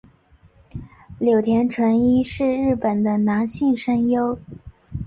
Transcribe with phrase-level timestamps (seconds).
[1.19, 4.39] 柳田淳一是日本的男性声优。